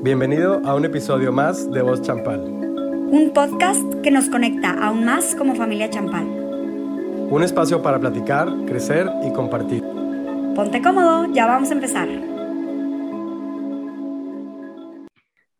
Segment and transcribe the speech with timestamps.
[0.00, 2.38] Bienvenido a un episodio más de Voz Champal.
[2.40, 6.24] Un podcast que nos conecta aún más como familia Champal.
[6.24, 9.82] Un espacio para platicar, crecer y compartir.
[10.54, 12.08] Ponte cómodo, ya vamos a empezar.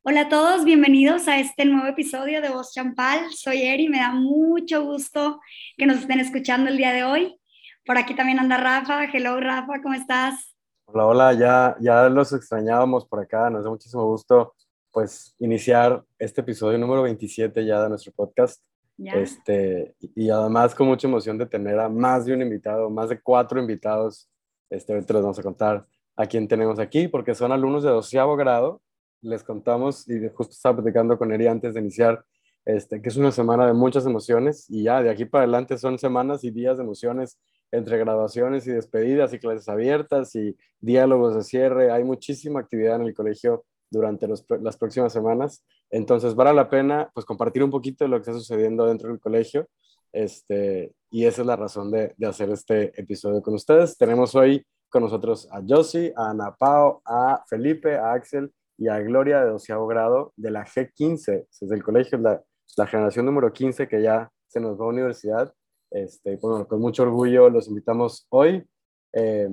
[0.03, 3.19] Hola a todos, bienvenidos a este nuevo episodio de Voz Champal.
[3.33, 5.41] Soy Eri, me da mucho gusto
[5.77, 7.37] que nos estén escuchando el día de hoy.
[7.85, 9.05] Por aquí también anda Rafa.
[9.13, 10.58] Hello Rafa, ¿cómo estás?
[10.91, 14.55] Hola, hola, ya, ya los extrañábamos por acá, nos da muchísimo gusto
[14.91, 18.65] pues iniciar este episodio número 27 ya de nuestro podcast.
[18.97, 23.21] Este, y además con mucha emoción de tener a más de un invitado, más de
[23.21, 24.31] cuatro invitados.
[24.71, 28.35] Este, ahorita les vamos a contar a quién tenemos aquí, porque son alumnos de doceavo
[28.35, 28.81] grado.
[29.21, 32.25] Les contamos, y justo estaba platicando con Eri antes de iniciar,
[32.65, 35.99] este, que es una semana de muchas emociones y ya de aquí para adelante son
[35.99, 37.39] semanas y días de emociones
[37.73, 41.91] entre graduaciones y despedidas y clases abiertas y diálogos de cierre.
[41.91, 45.65] Hay muchísima actividad en el colegio durante las próximas semanas.
[45.91, 49.21] Entonces, vale la pena pues, compartir un poquito de lo que está sucediendo dentro del
[49.21, 49.69] colegio.
[50.13, 53.97] Este, y esa es la razón de, de hacer este episodio con ustedes.
[53.97, 58.99] Tenemos hoy con nosotros a Josie, a Ana Pao, a Felipe, a Axel y a
[59.01, 62.43] Gloria de doceavo grado de la G15, desde el colegio, la,
[62.77, 65.53] la generación número 15 que ya se nos va a universidad
[65.91, 68.67] este, bueno, con mucho orgullo los invitamos hoy.
[69.13, 69.49] Eh,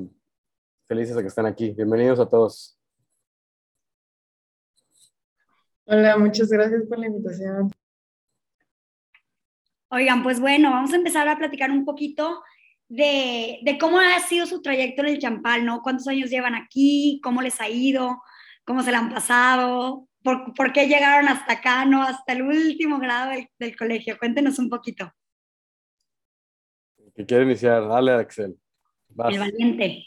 [0.87, 1.71] felices de que estén aquí.
[1.71, 2.77] Bienvenidos a todos.
[5.85, 7.71] Hola, muchas gracias por la invitación.
[9.89, 12.43] Oigan, pues bueno, vamos a empezar a platicar un poquito
[12.89, 15.81] de, de, cómo ha sido su trayecto en el Champal, ¿no?
[15.81, 17.21] ¿Cuántos años llevan aquí?
[17.23, 18.21] ¿Cómo les ha ido?
[18.65, 20.07] ¿Cómo se la han pasado?
[20.23, 22.01] ¿Por, por qué llegaron hasta acá, no?
[22.01, 24.17] Hasta el último grado del, del colegio.
[24.17, 25.11] Cuéntenos un poquito
[27.15, 27.87] que quiere iniciar.
[27.87, 28.57] Dale, Axel.
[29.09, 30.05] El valiente.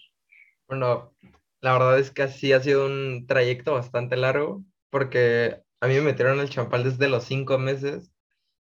[0.69, 1.15] Bueno,
[1.61, 6.03] la verdad es que así ha sido un trayecto bastante largo, porque a mí me
[6.03, 8.13] metieron el champal desde los cinco meses.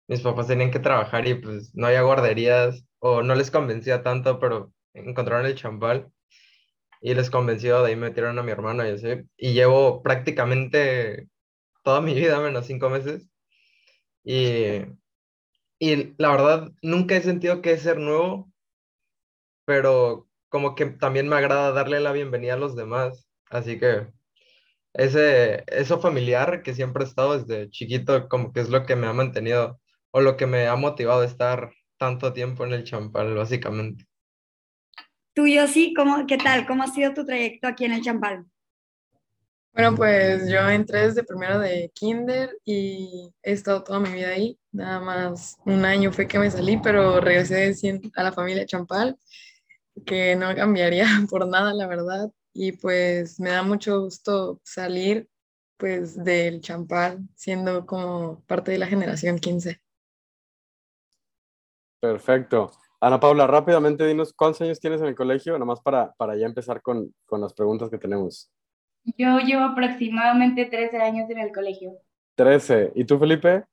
[0.08, 4.40] Mis papás tenían que trabajar y pues no había guarderías o no les convencía tanto,
[4.40, 6.12] pero encontraron el champal
[7.02, 9.08] y les convenció, de ahí me metieron a mi hermano y así.
[9.38, 11.28] Y llevo prácticamente
[11.84, 13.28] toda mi vida menos cinco meses.
[14.24, 14.82] Y
[15.80, 18.52] y la verdad, nunca he sentido que es ser nuevo,
[19.66, 23.30] pero como que también me agrada darle la bienvenida a los demás.
[23.50, 24.08] Así que
[24.94, 29.08] ese, eso familiar que siempre he estado desde chiquito, como que es lo que me
[29.08, 29.80] ha mantenido
[30.12, 34.06] o lo que me ha motivado a estar tanto tiempo en el champal, básicamente.
[35.34, 36.66] Tú, yo sí, ¿cómo, ¿qué tal?
[36.66, 38.46] ¿Cómo ha sido tu trayecto aquí en el champal?
[39.80, 44.60] Bueno, pues yo entré desde primero de kinder y he estado toda mi vida ahí.
[44.74, 47.74] Nada más un año fue que me salí, pero regresé
[48.14, 49.18] a la familia Champal,
[50.06, 52.30] que no cambiaría por nada, la verdad.
[52.54, 55.30] Y pues me da mucho gusto salir
[55.78, 59.80] pues del Champal, siendo como parte de la generación 15.
[62.02, 62.72] Perfecto.
[63.00, 66.82] Ana Paula, rápidamente dinos cuántos años tienes en el colegio, nomás para, para ya empezar
[66.82, 68.52] con, con las preguntas que tenemos.
[69.04, 71.94] Yo llevo aproximadamente 13 años en el colegio.
[72.36, 72.94] 13.
[72.96, 73.66] ¿Y tú, Felipe?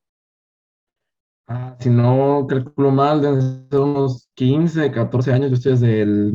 [1.49, 5.51] Ah, si no calculo mal, deben ser unos 15, 14 años.
[5.51, 6.33] Yo estoy desde el...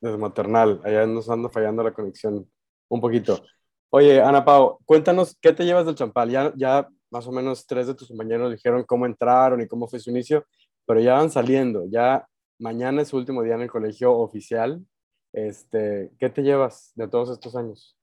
[0.00, 0.80] Desde maternal.
[0.84, 2.50] Allá nos anda fallando la conexión
[2.88, 3.42] un poquito.
[3.90, 6.30] Oye, Ana Pau, cuéntanos, ¿qué te llevas del champal?
[6.30, 10.00] Ya, ya más o menos tres de tus compañeros dijeron cómo entraron y cómo fue
[10.00, 10.44] su inicio,
[10.84, 11.84] pero ya van saliendo.
[11.88, 12.26] Ya
[12.58, 14.84] mañana es su último día en el colegio oficial.
[15.34, 17.98] Este, ¿Qué te llevas de todos estos años?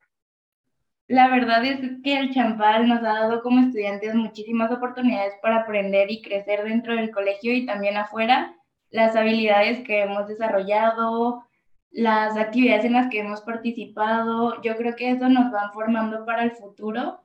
[1.07, 6.11] La verdad es que el champal nos ha dado como estudiantes muchísimas oportunidades para aprender
[6.11, 8.55] y crecer dentro del colegio y también afuera.
[8.89, 11.45] Las habilidades que hemos desarrollado,
[11.89, 16.43] las actividades en las que hemos participado, yo creo que eso nos van formando para
[16.43, 17.21] el futuro.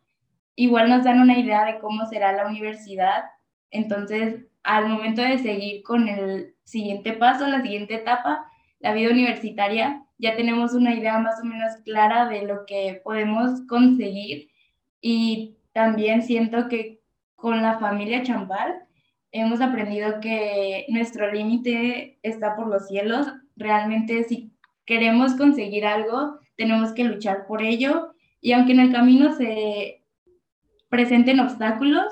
[0.55, 3.25] Igual nos dan una idea de cómo será la universidad.
[3.73, 8.47] Entonces, al momento de seguir con el siguiente paso, la siguiente etapa,
[8.86, 13.62] la vida universitaria, ya tenemos una idea más o menos clara de lo que podemos
[13.69, 14.49] conseguir
[15.00, 17.00] y también siento que
[17.34, 18.84] con la familia Champal
[19.32, 23.26] hemos aprendido que nuestro límite está por los cielos.
[23.56, 24.52] Realmente si
[24.84, 30.05] queremos conseguir algo, tenemos que luchar por ello y aunque en el camino se
[30.88, 32.06] presenten obstáculos,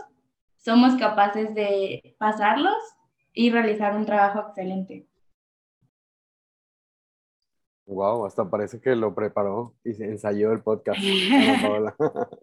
[0.57, 2.83] somos capaces de pasarlos
[3.33, 5.07] y realizar un trabajo excelente.
[7.87, 11.01] Wow, hasta parece que lo preparó y se ensayó el podcast.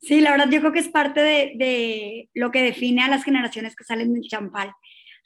[0.00, 3.24] sí, la verdad yo creo que es parte de, de, lo que define a las
[3.24, 4.72] generaciones que salen del champal.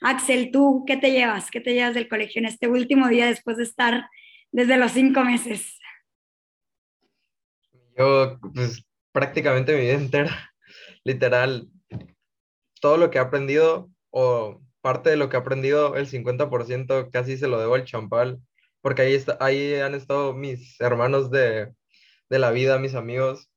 [0.01, 1.49] Axel, ¿tú qué te llevas?
[1.49, 4.09] ¿Qué te llevas del colegio en este último día después de estar
[4.51, 5.79] desde los cinco meses?
[7.97, 10.51] Yo, pues, prácticamente mi vida entera,
[11.05, 11.69] literal,
[12.81, 17.37] todo lo que he aprendido o parte de lo que he aprendido, el 50% casi
[17.37, 18.41] se lo debo al champal,
[18.83, 21.73] porque ahí, ahí han estado mis hermanos de,
[22.29, 23.51] de la vida, mis amigos,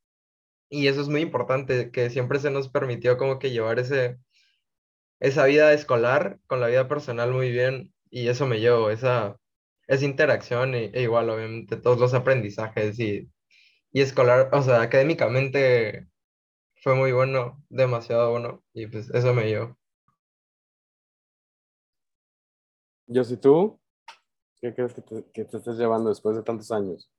[0.69, 4.17] y eso es muy importante, que siempre se nos permitió como que llevar ese,
[5.19, 9.37] esa vida escolar con la vida personal muy bien, y eso me llevo, esa,
[9.87, 13.29] esa interacción, e, e igual, obviamente, todos los aprendizajes y,
[13.91, 16.07] y escolar, o sea, académicamente
[16.83, 19.77] fue muy bueno, demasiado bueno, y pues eso me llevo.
[23.07, 23.79] Yo, si tú,
[24.67, 27.09] ¿qué crees que te, que te llevando después de tantos años?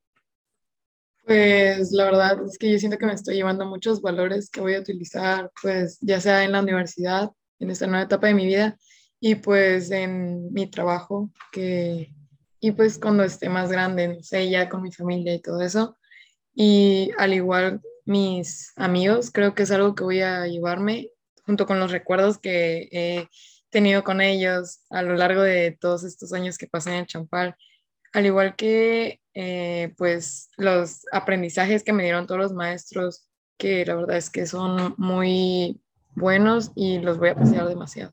[1.25, 4.75] Pues la verdad es que yo siento que me estoy llevando muchos valores que voy
[4.75, 8.77] a utilizar, pues ya sea en la universidad, en esta nueva etapa de mi vida,
[9.21, 12.15] y pues en mi trabajo, que,
[12.61, 15.97] y pues cuando esté más grande, no sé, ya con mi familia y todo eso.
[16.55, 21.11] Y al igual mis amigos, creo que es algo que voy a llevarme
[21.45, 23.29] junto con los recuerdos que he
[23.71, 27.57] tenido con ellos a lo largo de todos estos años que pasé en el Champal,
[28.13, 33.95] al igual que eh, pues los aprendizajes que me dieron todos los maestros, que la
[33.95, 35.81] verdad es que son muy
[36.15, 38.13] buenos y los voy a apreciar demasiado.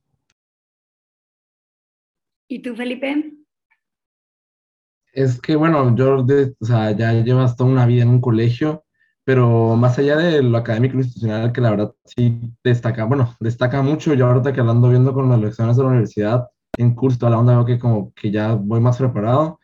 [2.47, 3.33] ¿Y tú, Felipe?
[5.11, 6.25] Es que, bueno, yo,
[6.59, 8.84] o sea, ya llevas toda una vida en un colegio,
[9.25, 14.13] pero más allá de lo académico institucional, que la verdad sí destaca, bueno, destaca mucho,
[14.13, 17.39] yo ahorita que hablando viendo con las lecciones de la universidad, en curso, toda la
[17.39, 19.59] onda, veo que como que ya voy más preparado,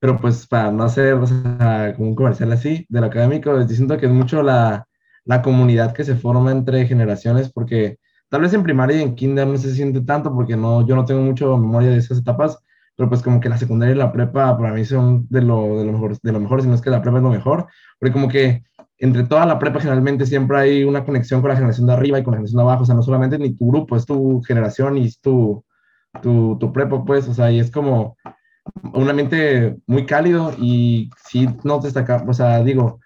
[0.00, 3.98] pero pues para no hacer, o sea, como un comercial así, del académico, yo siento
[3.98, 4.86] que es mucho la,
[5.24, 7.98] la comunidad que se forma entre generaciones, porque
[8.28, 11.04] tal vez en primaria y en kinder no se siente tanto, porque no, yo no
[11.04, 12.58] tengo mucho memoria de esas etapas,
[12.98, 15.84] pero pues como que la secundaria y la prepa para mí son de lo, de
[15.84, 18.12] lo mejor, de lo mejor, si no es que la prepa es lo mejor, porque
[18.12, 18.64] como que
[18.98, 22.24] entre toda la prepa generalmente siempre hay una conexión con la generación de arriba y
[22.24, 24.96] con la generación de abajo, o sea, no solamente ni tu grupo, es tu generación
[24.96, 25.64] y es tu,
[26.20, 28.16] tu, tu prepa, pues, o sea, y es como
[28.92, 32.98] un ambiente muy cálido y sí nos destaca, o sea, digo,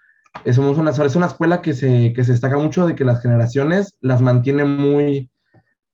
[0.51, 3.95] somos una, es una escuela que se, que se destaca mucho de que las generaciones
[4.01, 5.29] las mantiene muy,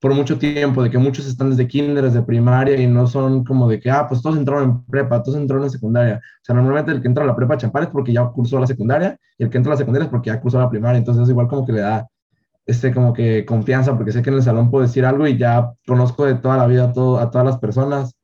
[0.00, 3.68] por mucho tiempo, de que muchos están desde kinder, desde primaria y no son como
[3.68, 6.16] de que, ah, pues todos entraron en prepa, todos entraron en secundaria.
[6.16, 8.66] O sea, normalmente el que entra a la prepa Champal es porque ya cursó la
[8.66, 10.98] secundaria y el que entra a la secundaria es porque ya cursó la primaria.
[10.98, 12.08] Entonces, igual como que le da
[12.66, 15.72] este como que confianza porque sé que en el salón puedo decir algo y ya
[15.86, 18.14] conozco de toda la vida a, todo, a todas las personas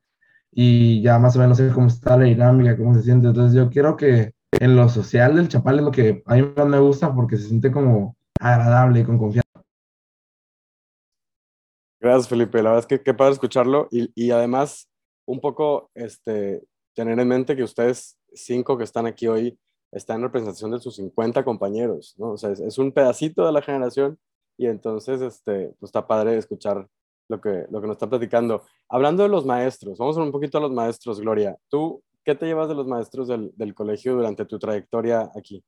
[0.51, 3.27] y ya más o menos sé cómo está la dinámica, cómo se siente.
[3.27, 6.67] Entonces, yo quiero que en lo social del Chapal es lo que a mí más
[6.67, 9.46] me gusta porque se siente como agradable y con confianza.
[12.07, 12.63] Gracias, Felipe.
[12.63, 14.89] La verdad es que qué padre escucharlo y, y, además
[15.25, 16.63] un poco este,
[16.95, 19.59] tener en mente que ustedes cinco que están aquí hoy
[19.91, 22.31] están en representación de sus 50 compañeros, ¿no?
[22.31, 24.17] O sea, es, es un pedacito de la generación
[24.57, 26.87] y entonces este, pues está padre escuchar
[27.27, 28.63] lo que, lo que nos está platicando.
[28.87, 31.57] Hablando de los maestros, vamos un poquito a los maestros, Gloria.
[31.67, 35.61] ¿Tú qué te llevas de los maestros del, del colegio durante tu trayectoria aquí?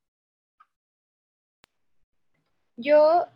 [2.78, 3.26] Yo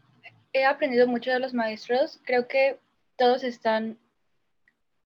[0.55, 2.19] he aprendido mucho de los maestros.
[2.25, 2.79] Creo que
[3.17, 3.99] todos están,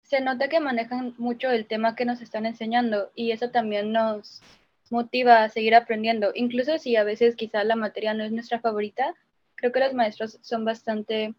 [0.02, 4.42] se nota que manejan mucho el tema que nos están enseñando y eso también nos
[4.90, 6.32] motiva a seguir aprendiendo.
[6.34, 9.14] Incluso si a veces quizá la materia no es nuestra favorita,
[9.54, 11.34] creo que los maestros son bastante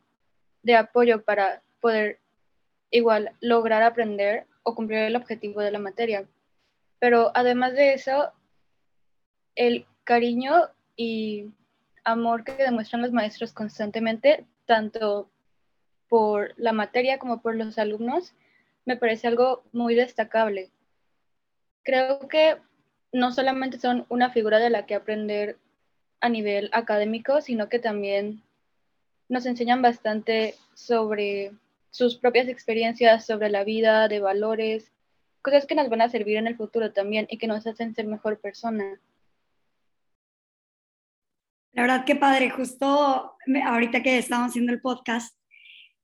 [0.64, 2.20] de apoyo para poder
[2.90, 6.28] igual lograr aprender o cumplir el objetivo de la materia.
[7.00, 8.32] Pero además de eso,
[9.56, 11.52] el cariño y
[12.04, 15.30] amor que demuestran los maestros constantemente, tanto
[16.10, 18.34] por la materia como por los alumnos,
[18.86, 20.72] me parece algo muy destacable.
[21.84, 22.58] Creo que
[23.12, 25.58] no solamente son una figura de la que aprender
[26.22, 28.44] a nivel académico, sino que también
[29.30, 31.52] nos enseñan bastante sobre
[31.92, 34.92] sus propias experiencias, sobre la vida, de valores,
[35.42, 38.08] cosas que nos van a servir en el futuro también y que nos hacen ser
[38.08, 39.00] mejor persona.
[41.74, 45.38] La verdad que padre, justo ahorita que estábamos haciendo el podcast,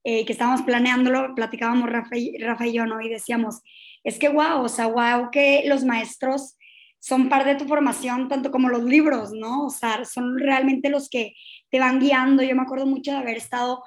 [0.04, 3.02] eh, que estábamos planeándolo, platicábamos Rafa y, yo, ¿no?
[3.02, 3.62] Y decíamos,
[4.04, 6.58] es que wow, o sea, wow que los maestros
[7.00, 9.66] son parte de tu formación, tanto como los libros, ¿no?
[9.66, 11.34] O sea, son realmente los que
[11.70, 12.44] te van guiando.
[12.44, 13.84] Yo me acuerdo mucho de haber estado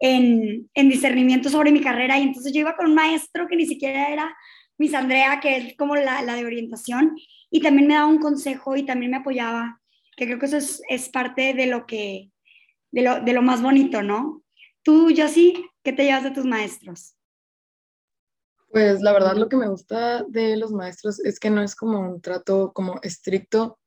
[0.00, 3.66] en, en discernimiento sobre mi carrera y entonces yo iba con un maestro que ni
[3.66, 4.36] siquiera era
[4.78, 7.16] Miss Andrea, que es como la, la de orientación,
[7.50, 9.80] y también me daba un consejo y también me apoyaba,
[10.16, 12.30] que creo que eso es, es parte de lo que,
[12.90, 14.42] de lo, de lo más bonito, ¿no?
[14.86, 17.16] Tú, sí, ¿qué te llevas de tus maestros?
[18.70, 21.98] Pues la verdad lo que me gusta de los maestros es que no es como
[21.98, 23.80] un trato como estricto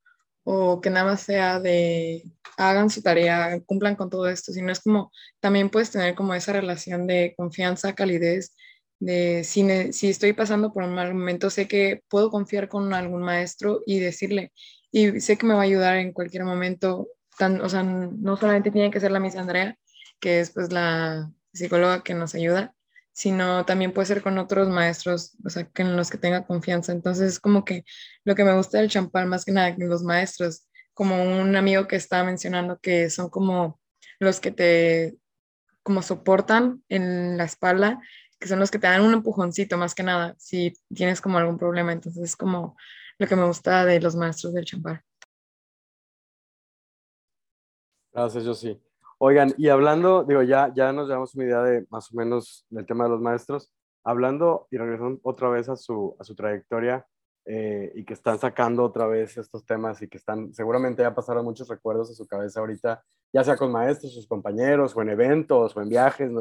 [0.43, 4.81] o que nada más sea de hagan su tarea, cumplan con todo esto, sino es
[4.81, 8.53] como también puedes tener como esa relación de confianza, calidez,
[8.99, 13.79] de si, estoy pasando por un mal momento, sé que puedo confiar con algún maestro
[13.85, 14.51] y decirle,
[14.91, 18.69] y sé que me va a ayudar en cualquier momento, tan, o sea, no solamente
[18.69, 19.77] tiene que ser la Miss Andrea,
[20.19, 22.75] que es pues la psicóloga que nos ayuda,
[23.11, 26.91] sino también puede ser con otros maestros, o sea, que en los que tenga confianza.
[26.91, 27.83] Entonces es como que
[28.23, 31.95] lo que me gusta del champán más que nada, los maestros, como un amigo que
[31.95, 33.79] estaba mencionando que son como
[34.19, 35.17] los que te
[35.83, 38.01] como soportan en la espalda,
[38.39, 41.57] que son los que te dan un empujoncito más que nada, si tienes como algún
[41.57, 41.93] problema.
[41.93, 42.77] Entonces es como
[43.17, 45.01] lo que me gusta de los maestros del champán.
[48.11, 48.79] Gracias, yo sí.
[49.21, 52.85] Oigan, y hablando, digo, ya, ya nos llevamos una idea de más o menos del
[52.85, 53.69] tema de los maestros.
[54.05, 57.05] Hablando y regresando otra vez a su, a su trayectoria
[57.43, 61.43] eh, y que están sacando otra vez estos temas y que están, seguramente ya pasaron
[61.43, 65.75] muchos recuerdos a su cabeza ahorita, ya sea con maestros, sus compañeros, o en eventos,
[65.75, 66.31] o en viajes,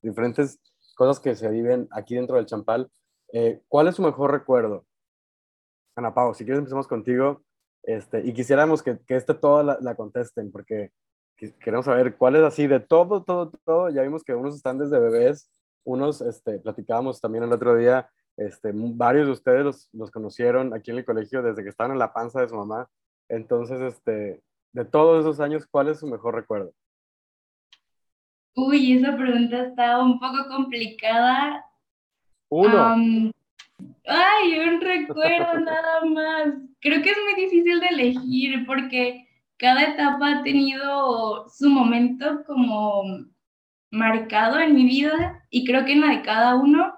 [0.00, 0.60] diferentes
[0.94, 2.88] cosas que se viven aquí dentro del champal.
[3.32, 4.86] Eh, ¿Cuál es su mejor recuerdo?
[5.96, 7.42] Ana Pau, si quieres empezamos contigo
[7.82, 10.92] este, y quisiéramos que, que este todo la, la contesten porque
[11.50, 13.90] queremos saber cuál es así de todo, todo, todo.
[13.90, 15.50] Ya vimos que unos están desde bebés,
[15.84, 20.90] unos, este, platicábamos también el otro día, este, varios de ustedes los, los, conocieron aquí
[20.90, 22.88] en el colegio desde que estaban en la panza de su mamá.
[23.28, 26.72] Entonces, este, de todos esos años, ¿cuál es su mejor recuerdo?
[28.54, 31.64] Uy, esa pregunta está un poco complicada.
[32.50, 33.32] Uno.
[34.06, 36.54] ay, un recuerdo nada más.
[36.80, 39.26] Creo que es muy difícil de elegir porque
[39.62, 43.04] cada etapa ha tenido su momento como
[43.92, 46.92] marcado en mi vida y creo que en la de cada uno,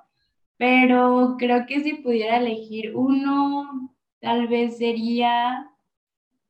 [0.57, 5.69] pero creo que si pudiera elegir uno, tal vez sería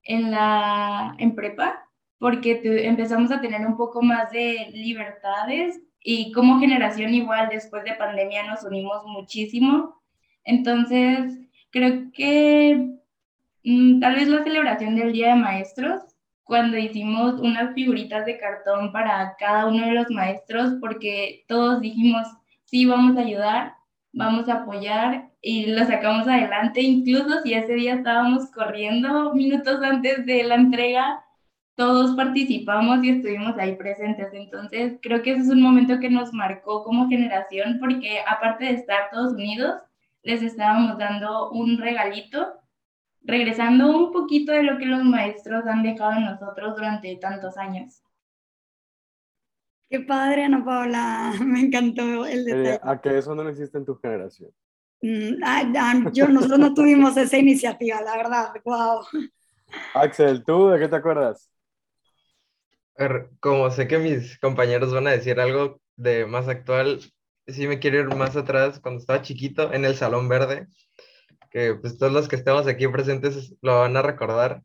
[0.04, 1.84] en la en prepa,
[2.18, 7.94] porque empezamos a tener un poco más de libertades y como generación igual después de
[7.94, 10.00] pandemia nos unimos muchísimo.
[10.44, 11.40] Entonces,
[11.72, 13.00] creo que
[14.00, 16.02] tal vez la celebración del Día de Maestros,
[16.44, 22.28] cuando hicimos unas figuritas de cartón para cada uno de los maestros, porque todos dijimos,
[22.64, 23.74] sí, vamos a ayudar,
[24.12, 30.26] vamos a apoyar y lo sacamos adelante, incluso si ese día estábamos corriendo minutos antes
[30.26, 31.24] de la entrega,
[31.76, 34.28] todos participamos y estuvimos ahí presentes.
[34.32, 38.72] Entonces, creo que ese es un momento que nos marcó como generación, porque aparte de
[38.72, 39.80] estar todos unidos,
[40.22, 42.46] les estábamos dando un regalito
[43.24, 48.02] regresando un poquito de lo que los maestros han dejado en nosotros durante tantos años.
[49.88, 52.80] Qué padre, Ana Paula, me encantó el eh, detalle.
[52.82, 54.50] ¿A que eso no existe en tu generación?
[55.02, 59.04] Mm, yo, nosotros no tuvimos esa iniciativa, la verdad, wow.
[59.94, 61.50] Axel, ¿tú de qué te acuerdas?
[63.40, 67.00] Como sé que mis compañeros van a decir algo de más actual,
[67.46, 70.68] sí me quiero ir más atrás, cuando estaba chiquito, en el Salón Verde,
[71.54, 74.62] que pues todos los que estemos aquí presentes lo van a recordar.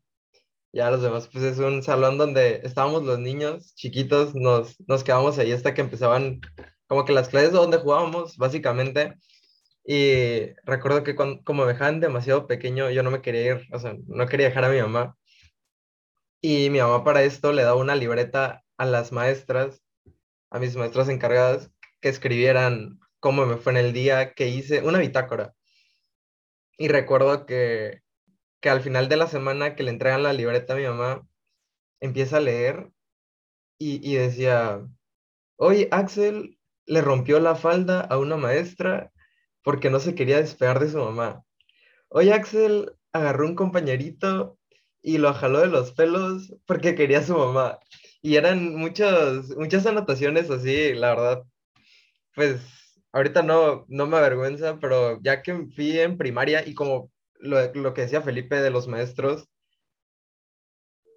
[0.72, 5.38] Ya los demás, pues es un salón donde estábamos los niños chiquitos, nos, nos quedamos
[5.38, 6.40] ahí hasta que empezaban
[6.88, 9.14] como que las clases donde jugábamos, básicamente.
[9.84, 13.78] Y recuerdo que cuando, como me dejaban demasiado pequeño, yo no me quería ir, o
[13.78, 15.16] sea, no quería dejar a mi mamá.
[16.42, 19.82] Y mi mamá para esto le daba una libreta a las maestras,
[20.50, 21.70] a mis maestras encargadas,
[22.00, 25.54] que escribieran cómo me fue en el día, que hice, una bitácora.
[26.80, 28.00] Y recuerdo que,
[28.62, 31.28] que al final de la semana que le entregan la libreta a mi mamá,
[32.00, 32.90] empieza a leer
[33.78, 34.80] y, y decía,
[35.56, 39.12] oye, Axel le rompió la falda a una maestra
[39.62, 41.44] porque no se quería despegar de su mamá.
[42.08, 44.58] Oye, Axel agarró un compañerito
[45.02, 47.78] y lo jaló de los pelos porque quería a su mamá.
[48.22, 51.42] Y eran muchas, muchas anotaciones así, la verdad.
[52.34, 52.62] Pues
[53.12, 57.94] ahorita no, no me avergüenza, pero ya que fui en primaria y como lo, lo
[57.94, 59.48] que decía Felipe de los maestros,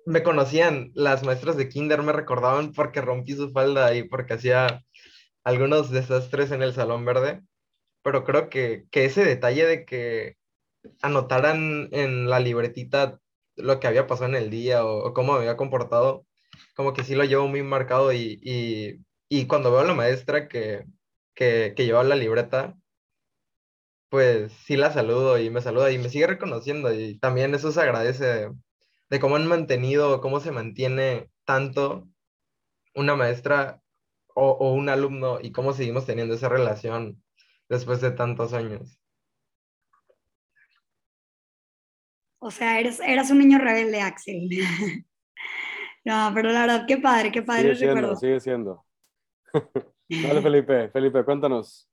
[0.06, 4.84] me conocían, las maestras de kinder me recordaban porque rompí su falda y porque hacía
[5.44, 7.42] algunos desastres en el salón verde,
[8.04, 10.38] pero creo que, que ese detalle de que
[11.02, 13.20] anotaran en la libretita
[13.56, 16.26] lo que había pasado en el día o, cómo me había comportado,
[16.76, 20.48] como que sí lo llevo muy marcado y, y, y cuando veo a la maestra
[20.48, 20.86] que,
[21.34, 22.76] que, que lleva la libreta,
[24.14, 27.82] pues sí la saludo y me saluda y me sigue reconociendo y también eso se
[27.82, 28.52] agradece
[29.10, 32.08] de, cómo han mantenido, cómo se mantiene tanto
[32.94, 33.82] una maestra
[34.36, 37.24] o, o, un alumno y cómo seguimos teniendo esa relación
[37.70, 39.00] después de tantos años.
[42.38, 44.48] O sea, eres, eras un niño rebelde, Axel.
[46.06, 48.86] no, pero la verdad, qué padre, qué padre sigue siendo, Sigue siendo.
[50.10, 50.90] Dale, Felipe.
[50.90, 51.88] Felipe, cuéntanos.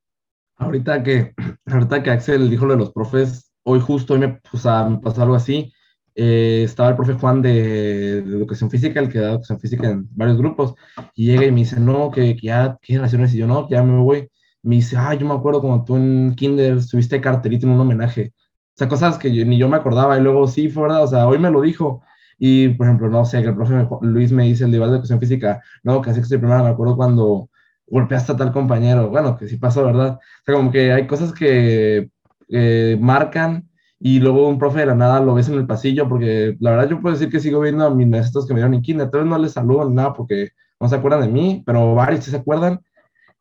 [0.57, 1.35] Ahorita que,
[1.67, 5.35] ahorita que Axel dijo lo de los profes, hoy justo hoy me, me pasó algo
[5.35, 5.73] así.
[6.15, 10.39] Eh, estaba el profe Juan de, educación física, el que da educación física en varios
[10.39, 10.75] grupos,
[11.15, 13.33] y llega y me dice, no, que, ya, ¿qué generaciones?
[13.35, 14.29] Y yo, no, que ya me voy.
[14.63, 18.35] Me dice, ah, yo me acuerdo cuando tú en kinder subiste cartelito en un homenaje.
[18.35, 21.29] O sea, cosas que ni yo me acordaba, y luego sí, fue verdad, o sea,
[21.29, 22.03] hoy me lo dijo.
[22.39, 25.63] Y, por ejemplo, no sé, que el profe Luis me dice, el de educación física,
[25.83, 27.50] no, que así que estoy primero, me acuerdo cuando
[27.91, 29.11] golpeaste a tal compañero.
[29.11, 30.15] Bueno, que sí pasó, ¿verdad?
[30.15, 32.11] O sea, como que hay cosas que
[32.49, 33.69] eh, marcan
[33.99, 36.89] y luego un profe de la nada lo ves en el pasillo, porque la verdad
[36.89, 39.27] yo puedo decir que sigo viendo a mis maestros que me dieron en kinder, todos
[39.27, 42.81] no les saludo nada porque no se acuerdan de mí, pero varios sí se acuerdan.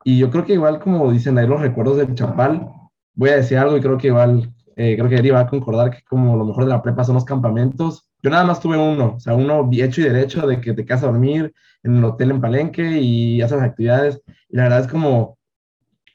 [0.03, 2.67] Y yo creo que igual como dicen ahí los recuerdos del Chapal,
[3.13, 5.91] voy a decir algo y creo que igual, eh, creo que Eri va a concordar
[5.91, 8.08] que como lo mejor de la prepa son los campamentos.
[8.21, 11.03] Yo nada más tuve uno, o sea, uno hecho y derecho de que te quedas
[11.03, 14.21] a dormir en el hotel en Palenque y haces actividades.
[14.49, 15.37] Y la verdad es como,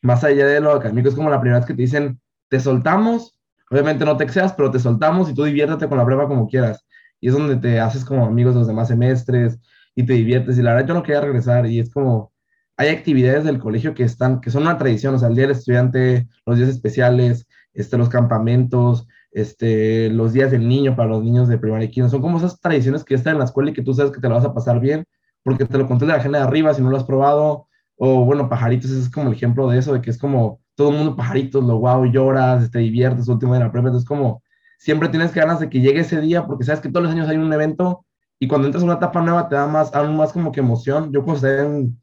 [0.02, 3.34] más allá de lo académico, es como la primera vez que te dicen, te soltamos
[3.70, 6.86] Obviamente no te excedas, pero te soltamos y tú diviértete con la prueba como quieras.
[7.20, 9.58] Y es donde te haces como amigos los demás semestres
[9.94, 10.58] y te diviertes.
[10.58, 12.32] Y la verdad yo no quería regresar y es como,
[12.76, 15.56] hay actividades del colegio que están, que son una tradición, o sea, el Día del
[15.56, 21.48] Estudiante, los días especiales, este, los campamentos, este, los días del niño para los niños
[21.48, 23.82] de primaria y quinto, son como esas tradiciones que están en la escuela y que
[23.82, 25.04] tú sabes que te lo vas a pasar bien,
[25.42, 28.24] porque te lo conté de la gente de arriba si no lo has probado, o
[28.24, 30.96] bueno, pajaritos, ese es como el ejemplo de eso, de que es como todo el
[30.96, 34.42] mundo pajaritos, lo guau, lloras, te diviertes, último de la prepa, entonces como
[34.78, 37.36] siempre tienes ganas de que llegue ese día porque sabes que todos los años hay
[37.36, 38.04] un evento
[38.38, 41.12] y cuando entras a una etapa nueva te da más, aún más como que emoción.
[41.12, 42.02] Yo cuando estaba en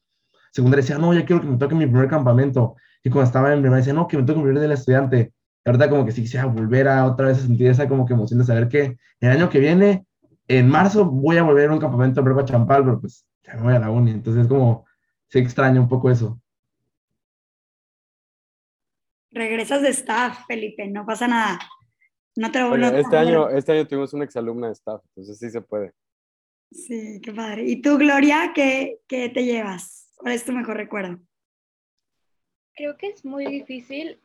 [0.52, 2.76] secundaria decía, no, ya quiero que me toque mi primer campamento.
[3.04, 5.34] Y cuando estaba en primaria decía, no, que me toque mi primer del estudiante.
[5.66, 8.40] Ahorita como que sí quisiera volver a otra vez a sentir esa como que emoción
[8.40, 10.06] de saber que el año que viene,
[10.48, 13.64] en marzo, voy a volver a un campamento de prepa champal, pero pues ya me
[13.64, 14.12] voy a la uni.
[14.12, 14.86] Entonces como,
[15.28, 16.42] se extraña un poco eso.
[19.30, 21.60] Regresas de staff, Felipe, no pasa nada.
[22.36, 25.50] No te lo bueno, este año, este año tuvimos una exalumna de staff, entonces sí
[25.50, 25.94] se puede.
[26.72, 27.64] Sí, qué padre.
[27.66, 30.14] ¿Y tú, Gloria, qué, qué te llevas?
[30.16, 31.20] ¿Cuál es tu mejor recuerdo?
[32.76, 34.20] Creo que es muy difícil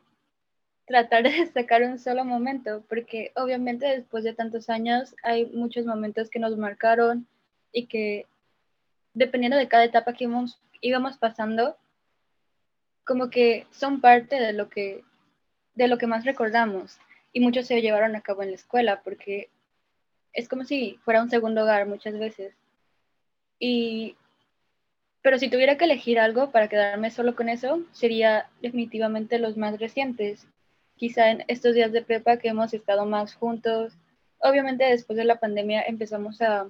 [0.87, 6.29] tratar de destacar un solo momento, porque obviamente después de tantos años hay muchos momentos
[6.29, 7.27] que nos marcaron
[7.71, 8.25] y que
[9.13, 11.77] dependiendo de cada etapa que íbamos, íbamos pasando,
[13.03, 15.03] como que son parte de lo que,
[15.75, 16.97] de lo que más recordamos
[17.33, 19.49] y muchos se llevaron a cabo en la escuela porque
[20.33, 22.53] es como si fuera un segundo hogar muchas veces.
[23.59, 24.15] Y,
[25.21, 29.79] pero si tuviera que elegir algo para quedarme solo con eso, sería definitivamente los más
[29.79, 30.47] recientes.
[30.97, 33.93] Quizá en estos días de prepa que hemos estado más juntos.
[34.39, 36.67] Obviamente después de la pandemia empezamos a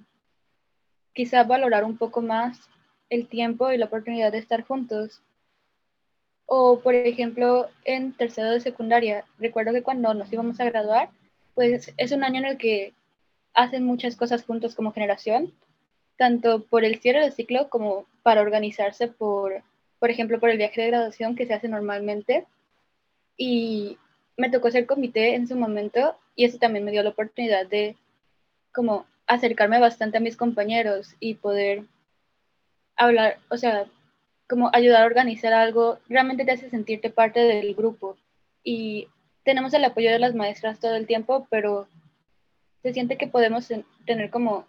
[1.14, 2.70] quizá valorar un poco más
[3.10, 5.22] el tiempo y la oportunidad de estar juntos.
[6.46, 11.10] O, por ejemplo, en tercero de secundaria, recuerdo que cuando nos íbamos a graduar,
[11.56, 12.94] pues es un año en el que
[13.54, 15.54] hacen muchas cosas juntos como generación,
[16.18, 19.64] tanto por el cierre del ciclo como para organizarse por,
[20.00, 22.46] por ejemplo, por el viaje de graduación que se hace normalmente.
[23.36, 23.98] Y
[24.38, 27.98] me tocó ser comité en su momento y eso también me dio la oportunidad de
[28.72, 31.84] como acercarme bastante a mis compañeros y poder
[32.96, 33.88] hablar, o sea,
[34.48, 38.16] como ayudar a organizar algo, realmente te hace sentirte parte del grupo.
[38.64, 39.08] Y
[39.44, 41.88] tenemos el apoyo de las maestras todo el tiempo, pero
[42.82, 43.68] se siente que podemos
[44.06, 44.66] tener como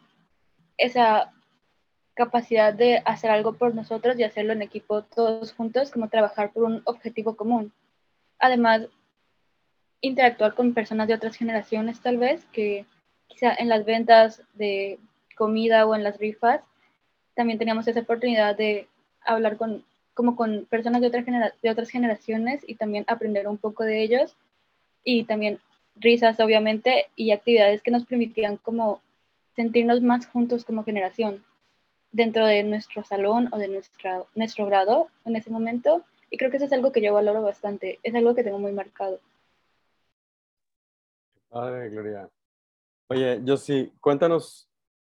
[0.76, 1.32] esa
[2.14, 6.64] capacidad de hacer algo por nosotros y hacerlo en equipo todos juntos, como trabajar por
[6.64, 7.72] un objetivo común.
[8.40, 8.88] Además,
[10.00, 12.84] interactuar con personas de otras generaciones tal vez, que
[13.26, 14.98] quizá en las ventas de
[15.36, 16.60] comida o en las rifas,
[17.34, 18.88] también teníamos esa oportunidad de
[19.24, 19.84] hablar con,
[20.14, 24.36] como con personas de, de otras generaciones y también aprender un poco de ellos
[25.04, 25.60] y también
[25.96, 29.00] risas obviamente y actividades que nos permitían como
[29.54, 31.44] sentirnos más juntos como generación
[32.12, 36.56] dentro de nuestro salón o de nuestra, nuestro grado en ese momento y creo que
[36.56, 39.20] eso es algo que yo valoro bastante, es algo que tengo muy marcado.
[41.48, 42.28] Padre, Gloria.
[43.08, 44.68] Oye, sí, cuéntanos,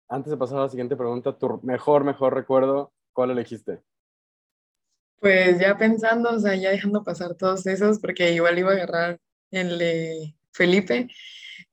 [0.09, 3.81] antes de pasar a la siguiente pregunta, tu mejor, mejor recuerdo, ¿cuál elegiste?
[5.19, 9.19] Pues ya pensando, o sea, ya dejando pasar todos esos, porque igual iba a agarrar
[9.51, 11.09] el de Felipe,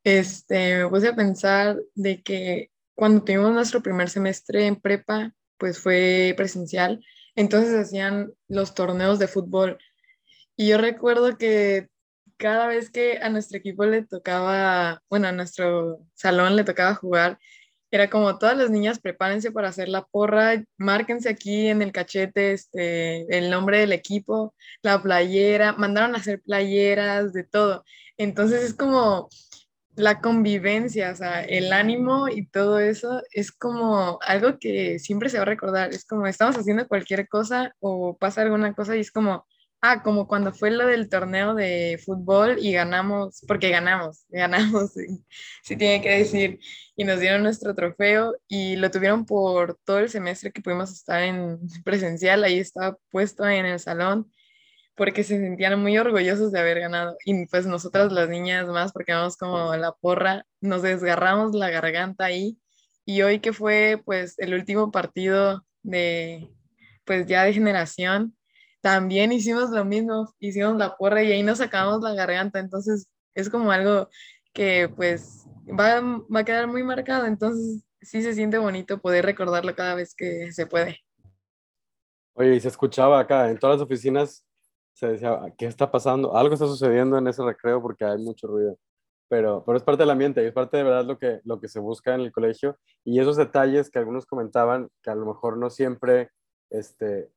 [0.04, 5.80] este, me puse a pensar de que cuando tuvimos nuestro primer semestre en prepa, pues
[5.80, 7.04] fue presencial,
[7.36, 9.78] entonces hacían los torneos de fútbol.
[10.56, 11.90] Y yo recuerdo que
[12.44, 17.40] cada vez que a nuestro equipo le tocaba, bueno, a nuestro salón le tocaba jugar,
[17.90, 22.52] era como todas las niñas prepárense para hacer la porra, márquense aquí en el cachete
[22.52, 27.86] este, el nombre del equipo, la playera, mandaron a hacer playeras, de todo.
[28.18, 29.30] Entonces es como
[29.96, 35.38] la convivencia, o sea, el ánimo y todo eso es como algo que siempre se
[35.38, 35.92] va a recordar.
[35.94, 39.46] Es como estamos haciendo cualquier cosa o pasa alguna cosa y es como,
[39.86, 45.76] Ah, como cuando fue lo del torneo de fútbol y ganamos, porque ganamos, ganamos, sí,
[45.76, 46.60] tiene que decir,
[46.96, 51.22] y nos dieron nuestro trofeo y lo tuvieron por todo el semestre que pudimos estar
[51.22, 54.32] en presencial, ahí estaba puesto en el salón,
[54.96, 57.18] porque se sentían muy orgullosos de haber ganado.
[57.26, 62.26] Y pues nosotras las niñas más, porque vamos como la porra, nos desgarramos la garganta
[62.26, 62.58] ahí.
[63.06, 66.50] Y hoy que fue pues el último partido de,
[67.06, 68.36] pues ya de generación,
[68.84, 73.50] también hicimos lo mismo, hicimos la porra y ahí nos sacamos la garganta, entonces es
[73.50, 74.10] como algo
[74.52, 79.74] que pues va, va a quedar muy marcado, entonces sí se siente bonito poder recordarlo
[79.74, 81.00] cada vez que se puede.
[82.34, 84.46] Oye, y se escuchaba acá, en todas las oficinas
[84.92, 86.36] se decía, ¿qué está pasando?
[86.36, 88.78] Algo está sucediendo en ese recreo porque hay mucho ruido.
[89.30, 91.80] Pero, pero es parte del ambiente es parte de verdad lo que, lo que se
[91.80, 92.78] busca en el colegio.
[93.06, 96.32] Y esos detalles que algunos comentaban, que a lo mejor no siempre
[96.70, 97.32] este,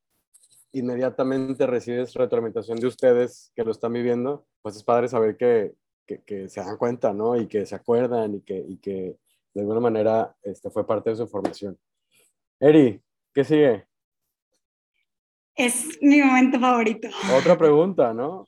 [0.79, 5.75] inmediatamente recibes retroalimentación de ustedes que lo están viviendo, pues es padre saber que,
[6.07, 7.37] que, se dan cuenta, ¿no?
[7.37, 9.17] Y que se acuerdan y que, y que
[9.55, 11.79] de alguna manera este, fue parte de su formación.
[12.61, 13.03] Eri,
[13.35, 13.87] ¿qué sigue?
[15.55, 17.09] Es mi momento favorito.
[17.35, 18.45] Otra pregunta, ¿no?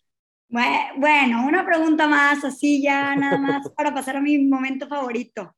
[0.49, 5.55] Bueno, una pregunta más, así ya nada más para pasar a mi momento favorito.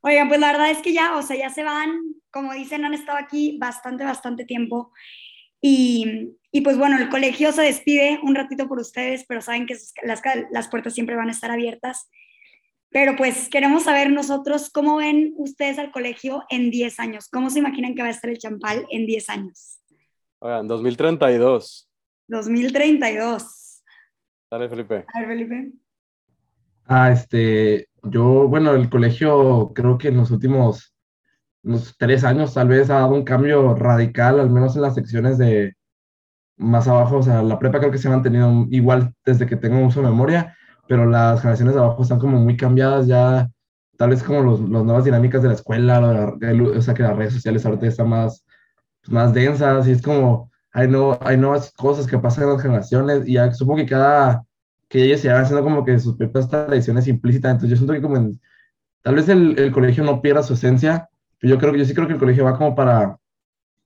[0.00, 2.94] Oigan, pues la verdad es que ya, o sea, ya se van, como dicen, han
[2.94, 4.92] estado aquí bastante, bastante tiempo.
[5.60, 9.76] Y, y, pues bueno, el colegio se despide un ratito por ustedes, pero saben que
[10.04, 12.08] las, las puertas siempre van a estar abiertas.
[12.90, 17.28] Pero pues queremos saber nosotros cómo ven ustedes al colegio en 10 años.
[17.28, 19.80] ¿Cómo se imaginan que va a estar el champal en 10 años?
[20.38, 21.90] Oigan, 2032.
[22.28, 23.82] 2032.
[24.50, 25.04] Dale, Felipe.
[25.12, 25.72] A ver, Felipe.
[26.86, 30.95] Ah, este, yo, bueno, el colegio creo que en los últimos
[31.66, 35.36] unos tres años tal vez ha dado un cambio radical, al menos en las secciones
[35.36, 35.74] de
[36.56, 39.84] más abajo, o sea, la prepa creo que se ha mantenido igual desde que tengo
[39.84, 40.56] uso de memoria,
[40.88, 43.50] pero las generaciones de abajo están como muy cambiadas ya,
[43.98, 46.34] tal vez como los, las nuevas dinámicas de la escuela,
[46.76, 48.44] o sea, que las redes sociales ahorita están más,
[49.08, 53.26] más densas y es como, hay, no, hay nuevas cosas que pasan en las generaciones
[53.26, 54.44] y ya supongo que cada,
[54.88, 58.02] que ellos se van haciendo como que sus propias tradiciones implícitas, entonces yo siento que
[58.02, 58.38] como
[59.02, 61.08] tal vez el, el colegio no pierda su esencia,
[61.46, 63.18] yo creo que yo sí creo que el colegio va como para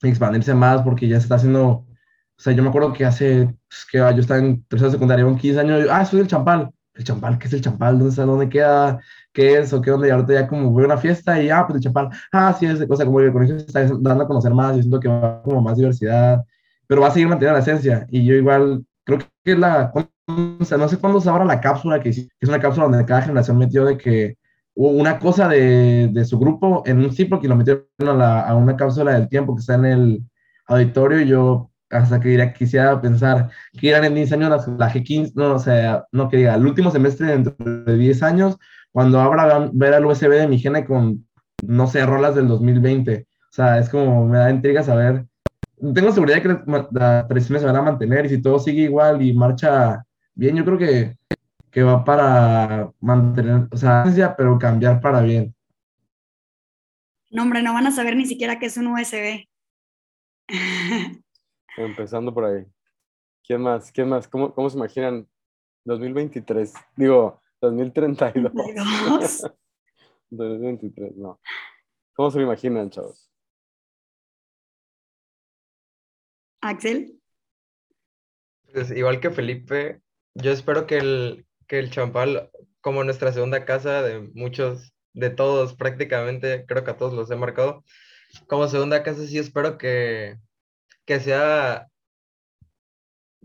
[0.03, 1.87] expandirse más porque ya se está haciendo, o
[2.37, 5.61] sea, yo me acuerdo que hace, pues, que yo estaba en tercera secundaria, con 15
[5.61, 7.99] años, ah, soy del champal, el champal, ¿qué es el champal?
[7.99, 8.25] ¿Dónde está?
[8.25, 9.01] ¿Dónde queda?
[9.33, 9.73] ¿Qué es?
[9.73, 10.09] ¿O qué onda?
[10.09, 12.67] Y ahorita ya como voy a una fiesta y, ah, pues el champal, ah, sí,
[12.67, 15.09] es, o sea, como el colegio se está dando a conocer más, yo siento que
[15.09, 16.45] va como más diversidad,
[16.87, 19.93] pero va a seguir manteniendo la esencia y yo igual creo que es la,
[20.61, 23.23] o sea, no sé cuándo se abra la cápsula, que es una cápsula donde cada
[23.23, 24.37] generación metió de que
[24.89, 28.77] una cosa de, de, su grupo en un ciclo que lo metieron a, a, una
[28.77, 30.23] cápsula del tiempo que está en el
[30.67, 35.55] auditorio y yo hasta que quisiera pensar que eran en 10 años la, G15, no,
[35.55, 38.57] o sea, no que diga, el último semestre dentro de 10 años,
[38.93, 41.27] cuando abra ver el USB de mi gene con,
[41.67, 43.27] no sé, rolas del 2020.
[43.29, 45.27] O sea, es como, me da intriga saber,
[45.95, 46.49] tengo seguridad que
[46.93, 50.65] las tradiciones se van a mantener y si todo sigue igual y marcha bien, yo
[50.65, 51.17] creo que
[51.71, 55.55] que va para mantener, o sea, pero cambiar para bien.
[57.31, 59.47] No, hombre, no van a saber ni siquiera qué es un USB.
[61.77, 62.67] Empezando por ahí.
[63.45, 63.93] ¿Quién más?
[63.93, 64.27] ¿Quién más?
[64.27, 65.29] ¿Cómo, cómo se imaginan
[65.85, 66.75] 2023?
[66.97, 68.53] Digo, 2032.
[70.31, 71.41] 2023, no.
[72.15, 73.31] ¿Cómo se lo imaginan, chavos?
[76.61, 77.19] Axel.
[78.73, 80.03] Pues igual que Felipe,
[80.35, 85.75] yo espero que el, que el Champal, como nuestra segunda casa de muchos, de todos
[85.75, 87.85] prácticamente, creo que a todos los he marcado,
[88.49, 90.37] como segunda casa sí espero que,
[91.07, 91.87] que sea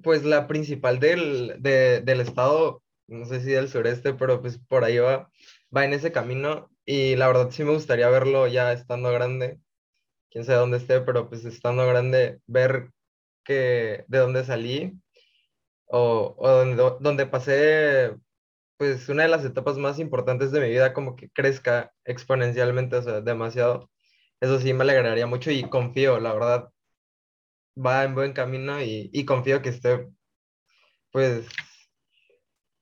[0.02, 4.98] pues la principal del, del estado, no sé si del sureste, pero pues por ahí
[4.98, 5.30] va,
[5.76, 6.72] va en ese camino.
[6.84, 9.60] Y la verdad sí me gustaría verlo ya estando grande,
[10.32, 12.90] quién sabe dónde esté, pero pues estando grande, ver
[13.44, 15.00] que de dónde salí
[15.88, 18.16] o, donde, donde pasé
[18.78, 23.02] pues una de las etapas más importantes de mi vida como que crezca exponencialmente, o
[23.02, 23.90] sea, demasiado.
[24.42, 26.70] Eso sí me alegraría mucho y confío, la verdad,
[27.78, 30.08] va en buen camino y, confío que esté,
[31.12, 31.48] pues,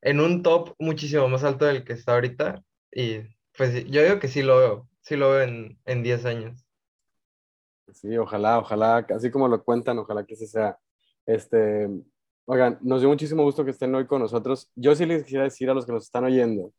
[0.02, 2.64] en un top muchísimo más alto del que está ahorita.
[2.92, 3.20] Y
[3.58, 6.66] pues yo digo que sí lo veo, sí lo veo en, en 10 años.
[7.94, 10.78] Sí, ojalá, ojalá, así como lo cuentan, ojalá que ese sea.
[11.26, 11.88] Este,
[12.46, 14.72] oigan, nos dio muchísimo gusto que estén hoy con nosotros.
[14.76, 16.74] Yo sí les quisiera decir a los que nos están oyendo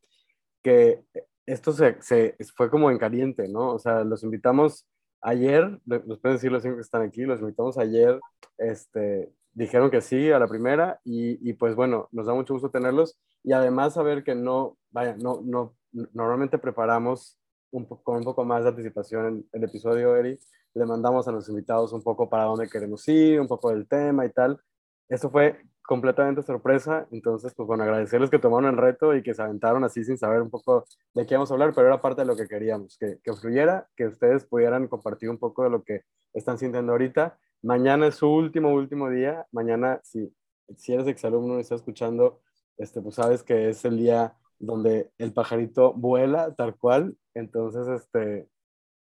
[0.62, 1.02] que
[1.46, 3.72] esto se, se fue como en caliente, ¿no?
[3.74, 4.86] O sea, los invitamos
[5.20, 8.20] ayer, los pueden decir los cinco que están aquí, los invitamos ayer,
[8.58, 12.70] este, dijeron que sí a la primera y, y, pues bueno, nos da mucho gusto
[12.70, 15.74] tenerlos y además saber que no, vaya, no, no,
[16.12, 17.38] normalmente preparamos
[17.70, 20.38] un con un poco más de anticipación el, el episodio, Eri,
[20.74, 24.26] le mandamos a los invitados un poco para dónde queremos ir, un poco del tema
[24.26, 24.60] y tal.
[25.08, 29.42] Esto fue completamente sorpresa, entonces pues bueno, agradecerles que tomaron el reto y que se
[29.42, 32.26] aventaron así sin saber un poco de qué íbamos a hablar, pero era parte de
[32.26, 36.02] lo que queríamos, que, que fluyera, que ustedes pudieran compartir un poco de lo que
[36.32, 37.38] están sintiendo ahorita.
[37.62, 40.34] Mañana es su último, último día, mañana si,
[40.76, 42.40] si eres exalumno y estás escuchando,
[42.78, 48.48] este, pues sabes que es el día donde el pajarito vuela tal cual, entonces este,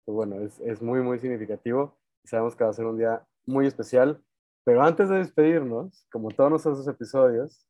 [0.04, 1.98] pues bueno, es, es muy, muy significativo.
[2.26, 4.22] Sabemos que va a ser un día muy especial
[4.64, 7.66] pero antes de despedirnos, como todos nuestros episodios.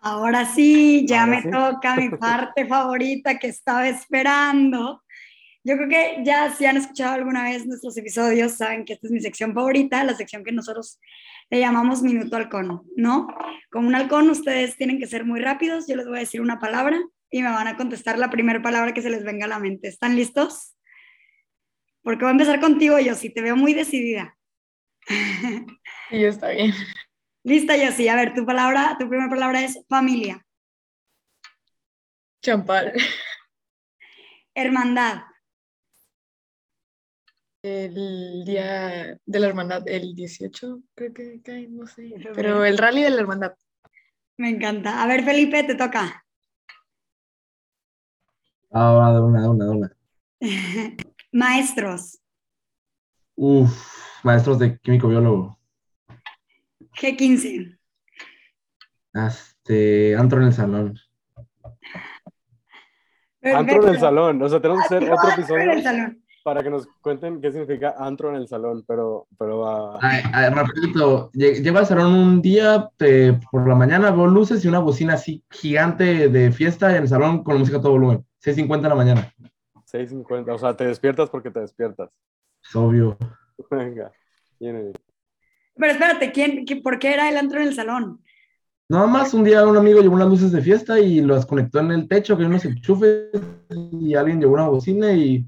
[0.00, 5.02] Ahora sí, ya me toca mi parte favorita que estaba esperando.
[5.64, 9.12] Yo creo que ya si han escuchado alguna vez nuestros episodios, saben que esta es
[9.12, 11.00] mi sección favorita, la sección que nosotros
[11.50, 13.26] le llamamos Minuto Halcón, ¿no?
[13.70, 15.86] Como un halcón, ustedes tienen que ser muy rápidos.
[15.88, 16.98] Yo les voy a decir una palabra
[17.30, 19.88] y me van a contestar la primera palabra que se les venga a la mente.
[19.88, 20.76] ¿Están listos?
[22.02, 24.36] Porque voy a empezar contigo, yo sí te veo muy decidida.
[26.10, 26.72] Y está bien.
[27.44, 28.08] Lista, yo sí.
[28.08, 30.44] A ver, tu palabra, tu primera palabra es familia.
[32.42, 32.92] Champal.
[34.54, 35.22] Hermandad.
[37.62, 42.14] El día de la hermandad, el 18, creo que cae, no sé.
[42.34, 43.54] Pero el rally de la hermandad.
[44.36, 45.02] Me encanta.
[45.02, 46.24] A ver, Felipe, te toca.
[48.70, 49.96] Ahora, de una, de una, de una.
[51.32, 52.20] Maestros.
[53.34, 55.57] Uf, maestros de químico biólogo.
[57.00, 57.78] G15.
[59.14, 60.98] Este, antro en el salón.
[63.42, 66.22] Antro en el salón, o sea, tenemos que hacer otro Antro en el episodio salón.
[66.44, 70.50] para que nos cuenten qué significa antro en el salón, pero, pero ah, Ay, ay,
[70.50, 74.80] rapidito, lle- llego al salón un día eh, por la mañana, veo luces y una
[74.80, 78.24] bocina así gigante de fiesta en el salón con música a todo volumen.
[78.44, 79.32] 6.50 de la mañana.
[79.90, 82.10] 6.50, o sea, te despiertas porque te despiertas.
[82.62, 83.16] Es obvio.
[83.70, 84.10] Venga,
[84.60, 84.92] viene.
[85.78, 88.22] Pero espérate, ¿quién, qué- ¿por qué era el antro en el salón?
[88.90, 91.90] Nada más un día un amigo llevó unas luces de fiesta y las conectó en
[91.92, 93.28] el techo, que unos enchufes
[93.92, 95.46] y alguien llevó una bocina y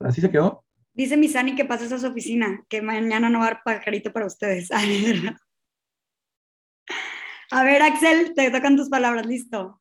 [0.00, 0.64] así se quedó.
[0.94, 4.10] Dice mi Sani que pases a su oficina, que mañana no va a haber pajarito
[4.12, 4.70] para ustedes.
[7.50, 9.80] A ver, Axel, te tocan tus palabras, listo.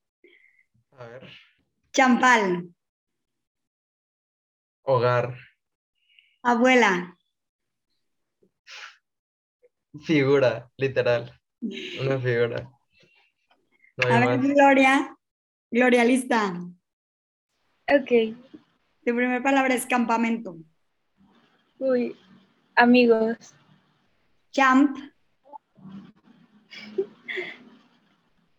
[1.00, 1.28] A ver.
[1.94, 2.70] Champal,
[4.84, 5.34] Hogar,
[6.44, 7.15] abuela,
[10.04, 11.32] figura, literal.
[12.02, 12.70] Una figura.
[13.98, 14.42] No a ver, más.
[14.42, 15.18] Gloria,
[15.72, 16.54] Gloria, lista.
[17.88, 18.36] Ok.
[19.06, 20.58] Tu primera palabra es campamento.
[21.78, 22.16] Uy,
[22.76, 23.38] amigos.
[24.52, 24.98] Champ,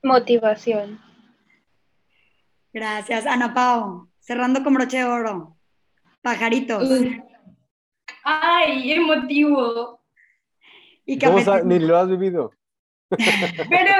[0.03, 1.01] Motivación.
[2.72, 3.27] gracias.
[3.27, 5.57] Ana Pao, cerrando con broche de oro.
[6.22, 6.88] Pajaritos
[8.22, 9.96] Ay, emotivo.
[11.07, 11.79] Y ¿Cómo sa- cafetería.
[11.79, 12.51] Ni lo has vivido.
[13.71, 13.92] Pero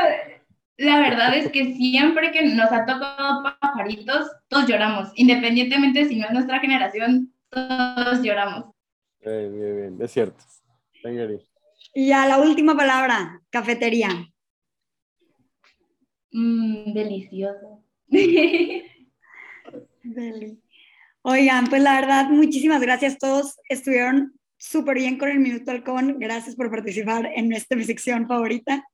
[0.79, 5.11] la verdad es que siempre que nos ha tocado pajaritos, todos lloramos.
[5.15, 8.67] Independientemente si no es nuestra generación, todos lloramos.
[9.25, 10.45] Bien, bien, bien, es cierto.
[11.03, 11.29] Venga.
[11.95, 14.09] Y ya la última palabra, cafetería.
[16.33, 17.83] Mm, delicioso.
[20.03, 20.61] Deli.
[21.23, 23.19] Oigan, pues la verdad, muchísimas gracias.
[23.19, 26.19] Todos estuvieron súper bien con el Minuto Halcón.
[26.19, 28.85] Gracias por participar en esta mi sección favorita.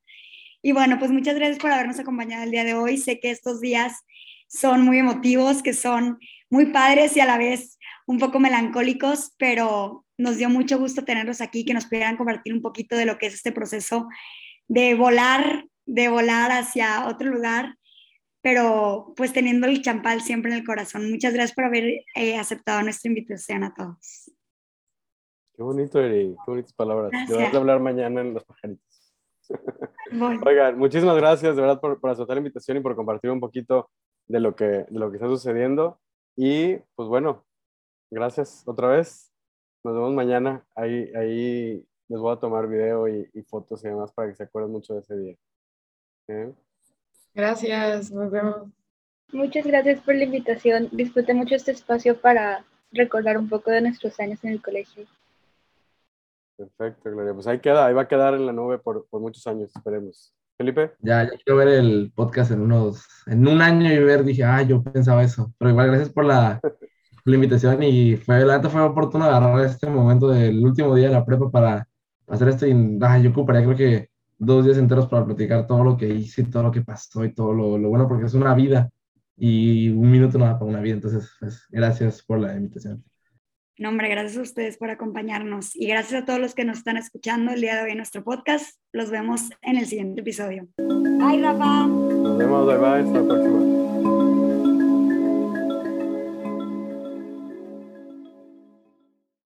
[0.61, 2.97] Y bueno, pues muchas gracias por habernos acompañado el día de hoy.
[2.97, 3.93] Sé que estos días
[4.47, 10.05] son muy emotivos, que son muy padres y a la vez un poco melancólicos, pero
[10.17, 13.27] nos dio mucho gusto tenerlos aquí, que nos pudieran compartir un poquito de lo que
[13.27, 14.07] es este proceso
[14.67, 17.75] de volar, de volar hacia otro lugar
[18.43, 21.09] pero pues teniendo el champal siempre en el corazón.
[21.09, 24.29] Muchas gracias por haber eh, aceptado nuestra invitación a todos.
[25.55, 26.35] Qué bonito, Eri.
[26.45, 27.11] Qué bonitas palabras.
[27.11, 27.29] Gracias.
[27.29, 29.13] Deberás de hablar mañana en Los Pajaritos.
[30.45, 33.89] Oigan, muchísimas gracias de verdad por, por aceptar la invitación y por compartir un poquito
[34.27, 35.99] de lo que, de lo que está sucediendo.
[36.35, 37.45] Y pues bueno,
[38.09, 39.31] gracias otra vez.
[39.83, 40.65] Nos vemos mañana.
[40.75, 44.43] Ahí, ahí les voy a tomar video y, y fotos y demás para que se
[44.43, 45.35] acuerden mucho de ese día.
[46.29, 46.53] ¿Eh?
[47.33, 48.67] Gracias, nos vemos.
[49.31, 50.89] Muchas gracias por la invitación.
[50.91, 55.05] Disfruté mucho este espacio para recordar un poco de nuestros años en el colegio.
[56.57, 57.33] Perfecto, Gloria.
[57.33, 60.33] Pues ahí queda, ahí va a quedar en la nube por, por muchos años, esperemos.
[60.57, 60.93] Felipe.
[60.99, 64.61] Ya, ya quiero ver el podcast en unos, en un año y ver, dije, ah,
[64.61, 65.53] yo pensaba eso.
[65.57, 66.59] Pero igual, gracias por la,
[67.25, 71.25] invitación y fue, la neta fue oportuno agarrar este momento del último día de la
[71.25, 71.87] prepa para
[72.27, 75.97] hacer esto y ah, yo ocuparía creo que dos días enteros para platicar todo lo
[75.97, 78.53] que hice y todo lo que pasó y todo lo, lo bueno, porque es una
[78.53, 78.89] vida
[79.37, 80.95] y un minuto no da para una vida.
[80.95, 83.03] Entonces, pues, gracias por la invitación.
[83.77, 86.97] No, hombre, gracias a ustedes por acompañarnos y gracias a todos los que nos están
[86.97, 88.77] escuchando el día de hoy en nuestro podcast.
[88.91, 90.67] Los vemos en el siguiente episodio.
[90.77, 91.87] Bye, Rafa.
[91.87, 93.92] Nos vemos, bye bye, hasta la próxima.